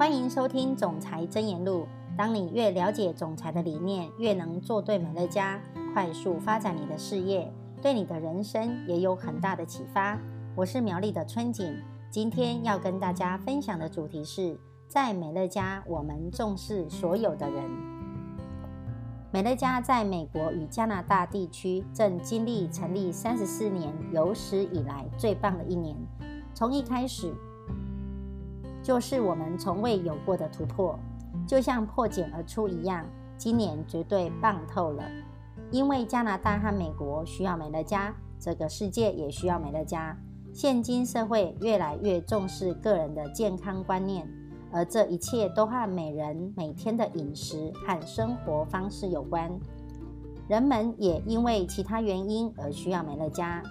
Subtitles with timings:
[0.00, 1.86] 欢迎收听《总裁真言录》。
[2.16, 5.60] 当你越了解总裁的理念，越能做对美乐家，
[5.92, 7.52] 快速发展你的事业，
[7.82, 10.18] 对你的人生也有很大的启发。
[10.56, 11.76] 我是苗栗的春景，
[12.10, 14.58] 今天要跟大家分享的主题是
[14.88, 17.62] 在美乐家，我们重视所有的人。
[19.30, 25.94] 美乐家在美国与加拿大地区正经历成立三十四年有史以来最棒的一年，
[26.54, 27.34] 从一开始。
[28.82, 30.98] 就是我们从未有过的突破，
[31.46, 33.04] 就像破茧而出一样。
[33.36, 35.02] 今年绝对棒透了，
[35.70, 40.14] 因为加拿大和美国需要美乐家，这个世界也需要美乐家。
[40.52, 44.28] 现今社会越来越重视个人的健康观念，
[44.70, 49.50] 而这一切都和每人每天的饮食和生活方式有关。
[50.46, 53.62] 人们也因为其他原因而需要美乐家，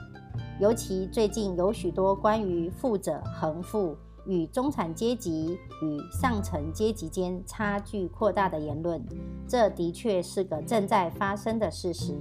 [0.59, 3.95] 尤其最近有许多关于富者恒富。
[4.29, 9.03] 与中产阶级与上层阶级间差距扩大的言论，
[9.47, 12.13] 这的确是个正在发生的事实。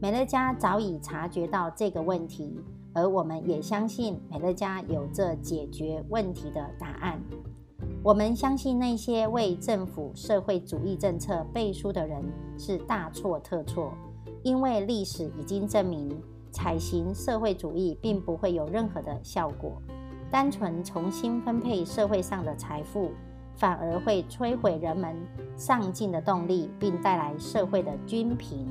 [0.00, 2.58] 美乐家早已察觉到这个问题，
[2.92, 7.22] 而我们也相信美乐家有这解决问题的答案。
[8.02, 12.24] 我们相信那些为政府社会主义政策背书的人
[12.58, 13.92] 是大错特错，
[14.42, 19.80] 因为历史已经证明，采行社会主义并不会有任何的效果。
[20.30, 23.10] 单纯重新分配社会上的财富，
[23.56, 25.16] 反而会摧毁人们
[25.56, 28.64] 上进的动力，并带来社会的均贫。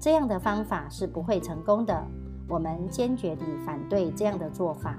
[0.00, 2.04] 这样的方法是不会成功的。
[2.48, 4.98] 我们坚决地反对这样的做法，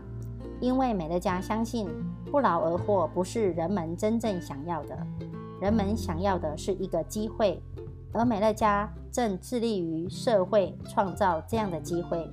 [0.61, 1.89] 因为美乐家相信
[2.31, 4.97] 不劳而获不是人们真正想要的。
[5.59, 7.61] 人们想要的是一个机会，
[8.13, 12.25] 而美乐家正致力于社会创造这样的机会。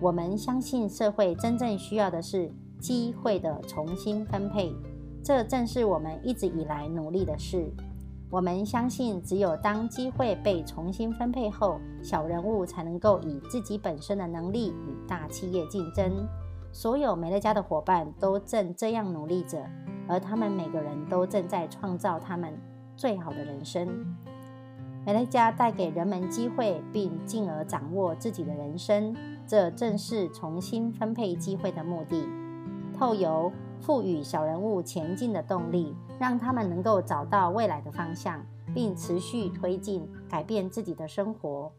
[0.00, 2.48] 我们相信社会真正需要的是。
[2.78, 4.72] 机会的重新分配，
[5.22, 7.70] 这正是我们一直以来努力的事。
[8.28, 16.26] 我们相信，只有当机会被重新分配后，小人物才能够以自己本身的能力与大企业竞争。
[16.72, 19.64] 所有美乐家的伙伴都正这样努力着，
[20.08, 22.52] 而他们每个人都正在创造他们
[22.96, 23.88] 最好的人生。
[25.06, 29.14] 美乐家带给人们机会，并进而掌握自己的人生，
[29.46, 32.26] 这正是重新分配机会的目的。
[32.98, 41.70] 透由赋予小人物前进的动力，让他们能够找到未来的方向，并持续推进改变自己的生活。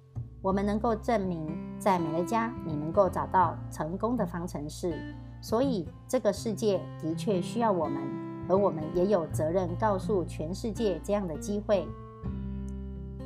[0.43, 1.47] 我们能够证明，
[1.79, 5.15] 在美乐家，你能够找到成功的方程式。
[5.41, 8.01] 所以，这个世界的确需要我们，
[8.47, 11.87] 而我们也有责任告诉全世界这样的机会。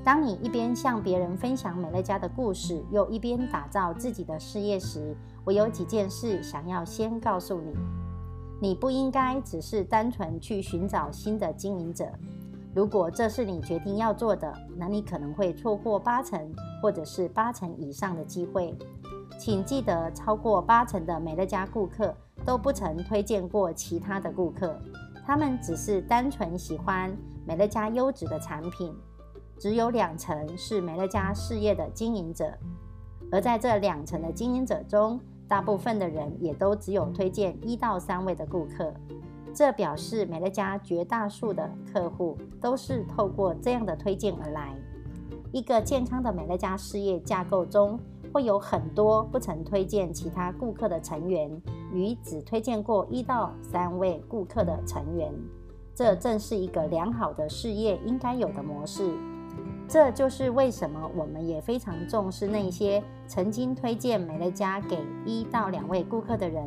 [0.03, 7.73] 当你一边向别人分享美乐家的故事，又一边打造自己的事业时，我有几件事想要先告诉你：
[8.61, 12.07] 你不应该只是单纯去寻找新的经营者。
[12.73, 18.77] 如果这是你决定要做的，那你可能会错过八成或者是八成以上的机会。
[19.39, 22.15] 请记得，超过八成的美乐家顾客
[22.45, 24.79] 都不曾推荐过其他的顾客，
[25.25, 27.11] 他们只是单纯喜欢
[27.45, 28.95] 美乐家优质的产品。
[29.57, 32.57] 只有两成是美乐家事业的经营者，
[33.31, 38.93] 而在这两成的经营者中，大部分的人也都只有推荐一到三位的顾客。
[39.53, 44.75] 这表示美乐家绝大数的客户都是透过这样的推荐而来。
[45.51, 47.99] 一个健康的美乐家事业架构中，
[48.31, 51.61] 会有很多不曾推荐其他顾客的成员
[51.93, 55.33] 与只推荐过一到三位顾客的成员。
[55.93, 59.11] 这正是一个良好的事业应该有的模式。
[59.91, 66.65] 这就是为什么我们也非常重视那些曾经推荐美乐家给一到两位顾客的人。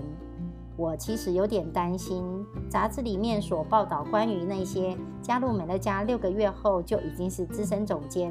[0.77, 2.23] 我其实有点担心，
[2.69, 8.31] 杂志里面所报道关于那些加入美乐家六个月后就已经是资深总监，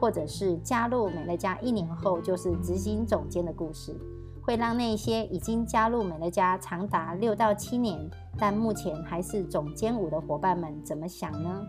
[0.00, 3.94] 或者是加入美乐家一年后就是执行总监的故事，
[4.42, 11.64] 会让那些已经加入美乐家长达六到七年，但目前还是总监五的伙伴们怎么想呢？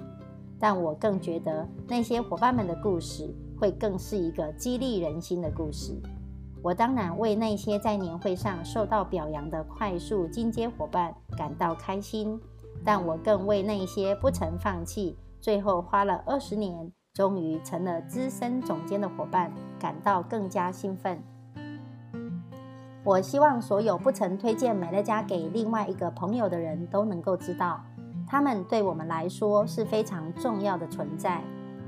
[0.63, 3.29] 但我更觉得那些伙伴们的故事
[3.59, 5.91] 会更是一个激励人心的故事。
[6.61, 12.39] 我当然为那些在年会上受到表扬的快速进阶伙伴感到开心，
[12.81, 21.21] 但我更为那些不曾放弃、最后花了二十年终于成了资深总监的伙伴感到更加兴奋。
[23.03, 27.83] 我希望所有不曾推荐美乐家给另外一个朋友的人都能够知道。
[28.33, 31.39] 他们对我们来说是非常重要的存在。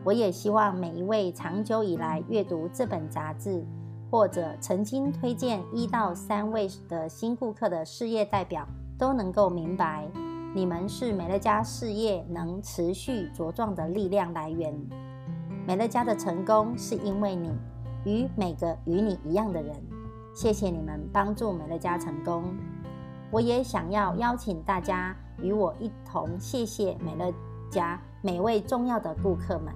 [0.03, 3.65] 我也希望每一位长久以来阅读这本杂志，
[4.11, 8.63] 或者曾经推荐一到三位的新顾客的事业代表，
[8.95, 10.07] 都能够明白，
[10.53, 14.71] 你们是美乐家事业能持续茁壮的力量来源。
[15.65, 17.49] 美乐家的成功是因为你
[18.03, 19.75] 与每个与你一样的人。
[20.35, 22.55] 谢谢你们帮助美乐家成功。
[23.31, 27.33] 我也想要邀请大家与我一同谢谢美乐
[27.69, 29.73] 家每位重要的顾客们，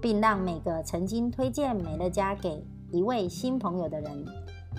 [0.00, 4.24] 并让每个曾经推荐美乐家给一位新朋友的人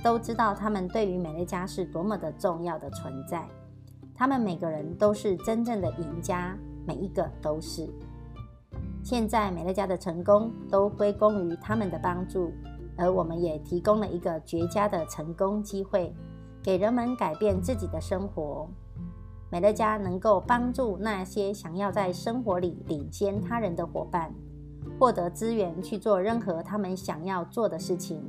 [0.03, 3.47] 都知道，他们对于美乐家是多么的重要的存在。
[4.13, 7.87] 他们每个人都是真正的赢家，每一个都是。
[9.03, 12.51] 现在美乐家的成功都归功于他们的帮助，
[12.97, 16.13] 而我们也提供了一个绝佳的成功机会，
[16.61, 18.67] 给人们改变自己的生活。
[19.49, 24.33] 美乐家能够帮助那些想要在生活里领先他人的伙伴，
[24.99, 28.21] 获得资源去做任何他们想要做的事情，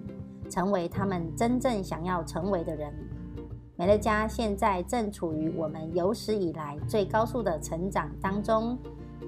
[0.48, 2.92] 成为他们真正想要成为的人。
[3.74, 8.78] 美乐家现在正处于我们有史以来最高速的成长当中，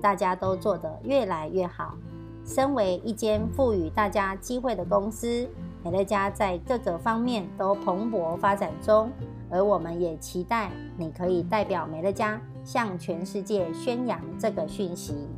[0.00, 1.96] 大家都做得越来越好。
[2.44, 5.48] 身为一间赋予大家机会的公司，
[5.84, 9.10] 美乐家在各个方面都蓬勃发展中，
[9.50, 15.28] 而我们也期待你可以代表美乐家向全世界宣扬这个讯息。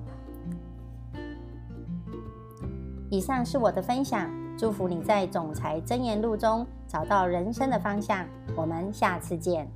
[3.11, 4.43] 以上是我的分享。
[4.57, 8.27] 祝福你在总裁真言录中找到人生的方向。
[8.55, 9.69] 我们下次见。